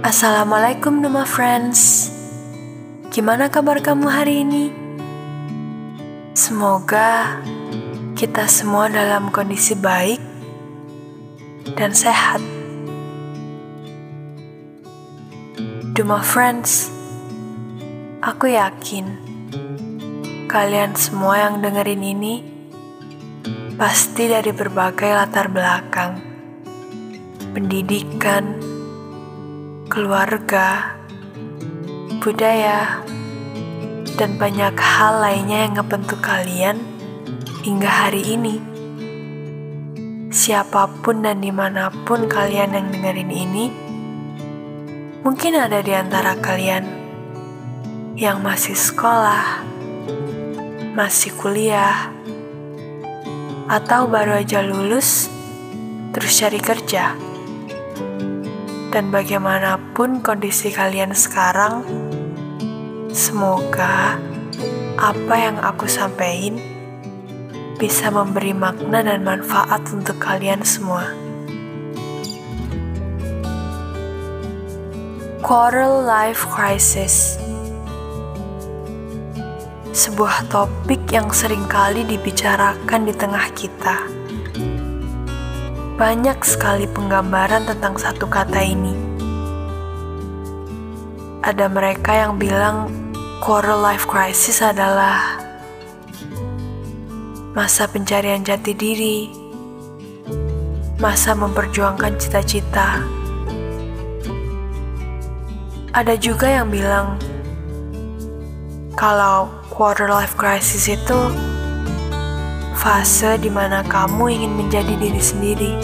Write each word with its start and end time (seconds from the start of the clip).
Assalamualaikum 0.00 1.04
Numa 1.04 1.28
Friends. 1.28 2.08
Gimana 3.12 3.52
kabar 3.52 3.84
kamu 3.84 4.08
hari 4.08 4.48
ini? 4.48 4.72
Semoga 6.32 7.36
kita 8.16 8.48
semua 8.48 8.88
dalam 8.88 9.28
kondisi 9.28 9.76
baik 9.76 10.16
dan 11.76 11.92
sehat. 11.92 12.40
Duma 15.92 16.24
Friends 16.24 16.88
Aku 18.24 18.48
yakin 18.48 19.04
Kalian 20.48 20.96
semua 20.96 21.44
yang 21.44 21.60
dengerin 21.60 22.00
ini 22.00 22.40
Pasti 23.76 24.32
dari 24.32 24.48
berbagai 24.48 25.12
latar 25.12 25.52
belakang. 25.52 26.24
Pendidikan, 27.52 28.69
keluarga, 29.90 30.94
budaya, 32.22 33.02
dan 34.14 34.38
banyak 34.38 34.78
hal 34.78 35.18
lainnya 35.18 35.66
yang 35.66 35.82
ngebentuk 35.82 36.22
kalian 36.22 36.78
hingga 37.66 37.90
hari 37.90 38.22
ini. 38.22 38.62
Siapa 40.30 40.86
pun 41.02 41.26
dan 41.26 41.42
di 41.42 41.50
mana 41.50 41.90
pun 42.06 42.30
kalian 42.30 42.70
yang 42.70 42.86
dengerin 42.94 43.34
ini, 43.34 43.66
mungkin 45.26 45.58
ada 45.58 45.82
di 45.82 45.90
antara 45.90 46.38
kalian 46.38 46.86
yang 48.14 48.38
masih 48.46 48.78
sekolah, 48.78 49.66
masih 50.94 51.34
kuliah, 51.34 52.14
atau 53.66 54.06
baru 54.06 54.38
aja 54.38 54.62
lulus 54.62 55.26
terus 56.14 56.38
cari 56.38 56.62
kerja 56.62 57.29
dan 58.90 59.14
bagaimanapun 59.14 60.18
kondisi 60.18 60.74
kalian 60.74 61.14
sekarang, 61.14 61.86
semoga 63.14 64.18
apa 64.98 65.34
yang 65.38 65.56
aku 65.62 65.86
sampaikan 65.86 66.58
bisa 67.78 68.10
memberi 68.10 68.50
makna 68.52 69.00
dan 69.00 69.22
manfaat 69.22 69.80
untuk 69.94 70.18
kalian 70.18 70.66
semua. 70.66 71.06
Quarter 75.40 76.04
Life 76.04 76.44
Crisis 76.46 77.40
Sebuah 79.90 80.46
topik 80.52 81.10
yang 81.10 81.32
sering 81.32 81.64
kali 81.66 82.06
dibicarakan 82.06 83.08
di 83.08 83.14
tengah 83.16 83.48
kita 83.56 84.19
banyak 86.00 86.40
sekali 86.48 86.88
penggambaran 86.88 87.68
tentang 87.68 87.92
satu 88.00 88.24
kata 88.24 88.56
ini. 88.64 88.96
Ada 91.44 91.68
mereka 91.68 92.16
yang 92.16 92.40
bilang 92.40 92.88
quarter 93.44 93.76
life 93.76 94.08
crisis 94.08 94.64
adalah 94.64 95.36
masa 97.52 97.84
pencarian 97.84 98.40
jati 98.40 98.72
diri, 98.72 99.28
masa 100.96 101.36
memperjuangkan 101.36 102.16
cita-cita. 102.16 103.04
Ada 105.92 106.16
juga 106.16 106.48
yang 106.48 106.72
bilang 106.72 107.20
kalau 108.96 109.52
quarter 109.68 110.08
life 110.08 110.32
crisis 110.32 110.88
itu 110.88 111.49
fase 112.80 113.36
di 113.36 113.52
mana 113.52 113.84
kamu 113.84 114.40
ingin 114.40 114.52
menjadi 114.56 114.96
diri 114.96 115.20
sendiri, 115.20 115.76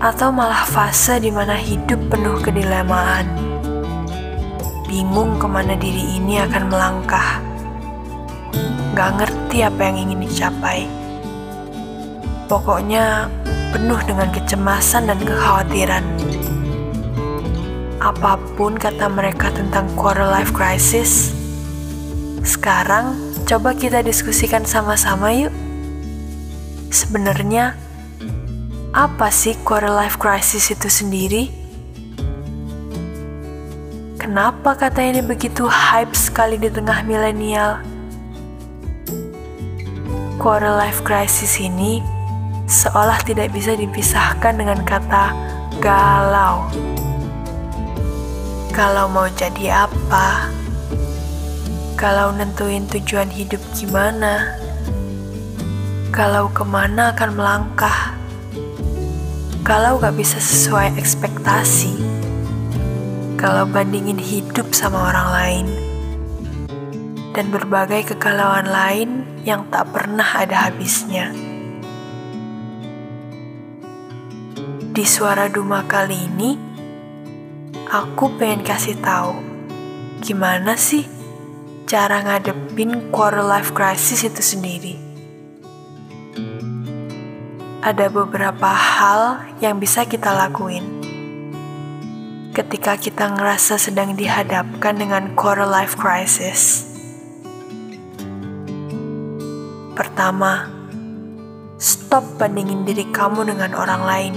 atau 0.00 0.32
malah 0.32 0.64
fase 0.64 1.20
di 1.20 1.28
mana 1.28 1.52
hidup 1.52 2.00
penuh 2.08 2.40
kedilemaan, 2.40 3.28
bingung 4.88 5.36
ke 5.36 5.44
mana 5.44 5.76
diri 5.76 6.16
ini 6.16 6.40
akan 6.40 6.72
melangkah, 6.72 7.44
gak 8.96 9.20
ngerti 9.20 9.60
apa 9.60 9.80
yang 9.84 10.08
ingin 10.08 10.24
dicapai. 10.24 10.88
Pokoknya 12.48 13.28
penuh 13.76 14.00
dengan 14.08 14.32
kecemasan 14.32 15.12
dan 15.12 15.20
kekhawatiran. 15.20 16.04
Apa 18.00 18.40
pun 18.56 18.80
kata 18.80 19.12
mereka 19.12 19.52
tentang 19.52 19.92
quarter 19.92 20.24
life 20.24 20.56
crisis, 20.56 21.33
sekarang 22.44 23.34
Coba 23.44 23.76
kita 23.76 24.00
diskusikan 24.00 24.64
sama-sama 24.64 25.28
yuk. 25.36 25.52
Sebenarnya 26.88 27.76
apa 28.96 29.28
sih 29.28 29.52
quarter 29.60 29.92
life 29.92 30.16
crisis 30.16 30.72
itu 30.72 30.88
sendiri? 30.88 31.52
Kenapa 34.16 34.80
kata 34.80 35.04
ini 35.04 35.20
begitu 35.20 35.68
hype 35.68 36.16
sekali 36.16 36.56
di 36.56 36.72
tengah 36.72 37.04
milenial? 37.04 37.84
Quarter 40.40 40.72
life 40.80 41.04
crisis 41.04 41.60
ini 41.60 42.00
seolah 42.64 43.20
tidak 43.28 43.52
bisa 43.52 43.76
dipisahkan 43.76 44.56
dengan 44.56 44.80
kata 44.88 45.36
galau. 45.84 46.64
Kalau 48.72 49.04
mau 49.12 49.28
jadi 49.36 49.84
apa? 49.84 50.63
Kalau 51.94 52.34
nentuin 52.34 52.90
tujuan 52.90 53.30
hidup 53.30 53.62
gimana? 53.70 54.58
Kalau 56.10 56.50
ke 56.50 56.66
mana 56.66 57.14
akan 57.14 57.30
melangkah? 57.38 58.18
Kalau 59.62 60.02
gak 60.02 60.18
bisa 60.18 60.42
sesuai 60.42 60.98
ekspektasi? 60.98 61.94
Kalau 63.38 63.62
bandingin 63.70 64.18
hidup 64.18 64.74
sama 64.74 65.14
orang 65.14 65.28
lain? 65.30 65.66
Dan 67.30 67.54
berbagai 67.54 68.10
kegalauan 68.10 68.66
lain 68.66 69.22
yang 69.46 69.70
tak 69.70 69.94
pernah 69.94 70.26
ada 70.34 70.66
habisnya. 70.66 71.30
Di 74.90 75.06
suara 75.06 75.46
Duma 75.46 75.86
kali 75.86 76.26
ini, 76.26 76.58
aku 77.86 78.34
pengen 78.34 78.66
kasih 78.66 78.98
tahu 78.98 79.54
gimana 80.18 80.74
sih 80.74 81.13
cara 81.84 82.24
ngadepin 82.24 83.12
quarter 83.12 83.44
life 83.44 83.76
crisis 83.76 84.24
itu 84.24 84.40
sendiri. 84.40 84.96
Ada 87.84 88.08
beberapa 88.08 88.72
hal 88.72 89.44
yang 89.60 89.76
bisa 89.76 90.08
kita 90.08 90.32
lakuin 90.32 91.04
ketika 92.56 92.96
kita 92.96 93.36
ngerasa 93.36 93.76
sedang 93.76 94.16
dihadapkan 94.16 94.96
dengan 94.96 95.36
quarter 95.36 95.68
life 95.68 95.92
crisis. 96.00 96.88
Pertama, 99.92 100.72
stop 101.76 102.24
bandingin 102.40 102.88
diri 102.88 103.04
kamu 103.12 103.44
dengan 103.44 103.76
orang 103.76 104.02
lain. 104.08 104.34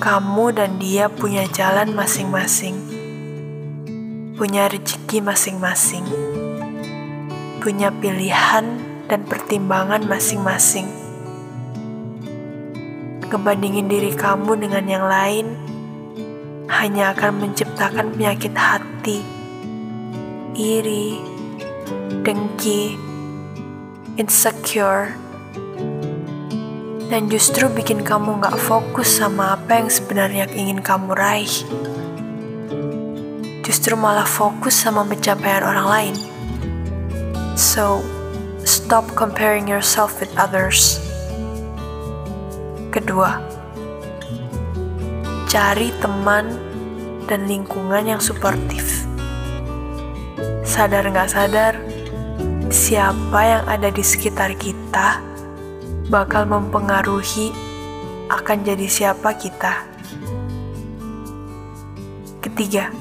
Kamu 0.00 0.56
dan 0.56 0.80
dia 0.80 1.12
punya 1.12 1.44
jalan 1.52 1.92
masing-masing 1.92 2.95
punya 4.36 4.68
rezeki 4.68 5.24
masing-masing, 5.24 6.04
punya 7.64 7.88
pilihan 7.88 8.68
dan 9.08 9.24
pertimbangan 9.24 10.04
masing-masing. 10.04 10.84
Ngebandingin 13.32 13.88
diri 13.88 14.12
kamu 14.12 14.60
dengan 14.60 14.84
yang 14.84 15.08
lain 15.08 15.46
hanya 16.68 17.16
akan 17.16 17.48
menciptakan 17.48 18.12
penyakit 18.12 18.52
hati, 18.52 19.24
iri, 20.52 21.16
dengki, 22.20 22.92
insecure, 24.20 25.16
dan 27.08 27.32
justru 27.32 27.72
bikin 27.72 28.04
kamu 28.04 28.36
gak 28.44 28.60
fokus 28.60 29.16
sama 29.16 29.56
apa 29.56 29.80
yang 29.80 29.88
sebenarnya 29.88 30.44
ingin 30.52 30.84
kamu 30.84 31.16
raih 31.16 31.64
justru 33.66 33.98
malah 33.98 34.22
fokus 34.22 34.78
sama 34.78 35.02
pencapaian 35.02 35.66
orang 35.66 35.88
lain. 35.90 36.14
So, 37.58 38.06
stop 38.62 39.10
comparing 39.18 39.66
yourself 39.66 40.22
with 40.22 40.30
others. 40.38 41.02
Kedua, 42.94 43.42
cari 45.50 45.90
teman 45.98 46.54
dan 47.26 47.50
lingkungan 47.50 48.06
yang 48.06 48.22
suportif. 48.22 49.02
Sadar 50.62 51.02
nggak 51.10 51.34
sadar, 51.34 51.74
siapa 52.70 53.40
yang 53.42 53.64
ada 53.66 53.90
di 53.90 54.06
sekitar 54.06 54.54
kita 54.54 55.18
bakal 56.06 56.46
mempengaruhi 56.46 57.50
akan 58.30 58.62
jadi 58.62 58.86
siapa 58.86 59.34
kita. 59.34 59.82
Ketiga, 62.38 62.94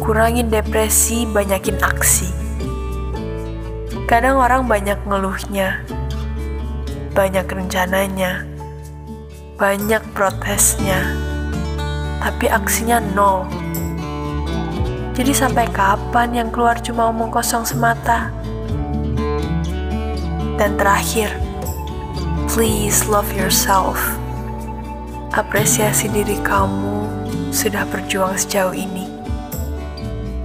kurangin 0.00 0.48
depresi, 0.48 1.28
banyakin 1.28 1.76
aksi. 1.84 2.32
Kadang 4.08 4.40
orang 4.40 4.64
banyak 4.64 4.96
ngeluhnya, 5.04 5.84
banyak 7.12 7.44
rencananya, 7.44 8.48
banyak 9.60 10.00
protesnya, 10.16 11.12
tapi 12.24 12.48
aksinya 12.48 13.04
nol. 13.12 13.44
Jadi 15.12 15.32
sampai 15.36 15.68
kapan 15.68 16.32
yang 16.32 16.48
keluar 16.48 16.80
cuma 16.80 17.12
omong 17.12 17.28
kosong 17.28 17.68
semata? 17.68 18.32
Dan 20.56 20.80
terakhir, 20.80 21.28
please 22.48 23.04
love 23.12 23.28
yourself. 23.36 24.00
Apresiasi 25.36 26.08
diri 26.08 26.40
kamu 26.40 27.08
sudah 27.52 27.84
berjuang 27.92 28.36
sejauh 28.40 28.72
ini. 28.72 29.11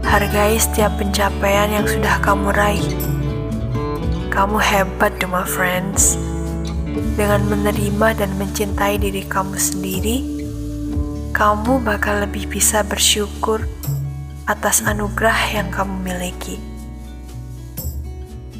Hargai 0.07 0.56
setiap 0.56 0.95
pencapaian 0.95 1.68
yang 1.68 1.83
sudah 1.83 2.15
kamu 2.24 2.56
raih. 2.56 2.88
Kamu 4.31 4.56
hebat, 4.56 5.12
my 5.27 5.44
friends. 5.44 6.15
Dengan 7.19 7.44
menerima 7.51 8.15
dan 8.15 8.31
mencintai 8.39 9.04
diri 9.04 9.27
kamu 9.27 9.59
sendiri, 9.59 10.24
kamu 11.36 11.83
bakal 11.83 12.24
lebih 12.24 12.48
bisa 12.48 12.88
bersyukur 12.88 13.68
atas 14.48 14.80
anugerah 14.88 15.36
yang 15.51 15.68
kamu 15.75 16.00
miliki. 16.00 16.56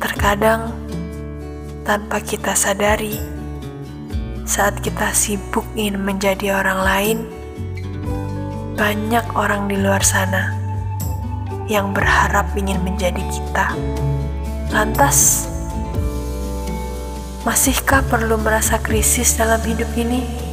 Terkadang, 0.04 0.76
tanpa 1.88 2.20
kita 2.28 2.60
sadari, 2.60 3.16
saat 4.44 4.84
kita 4.84 5.16
sibuk 5.16 5.64
ingin 5.80 6.04
menjadi 6.04 6.60
orang 6.60 6.80
lain, 6.84 7.18
banyak 8.76 9.24
orang 9.32 9.72
di 9.72 9.80
luar 9.80 10.04
sana 10.04 10.56
yang 11.68 11.92
berharap 11.92 12.48
ingin 12.56 12.80
menjadi 12.84 13.19
kita. 13.28 13.75
Lantas, 14.72 15.48
masihkah 17.44 18.04
perlu 18.08 18.40
merasa 18.40 18.80
krisis 18.80 19.36
dalam 19.36 19.60
hidup 19.64 19.92
ini? 20.00 20.47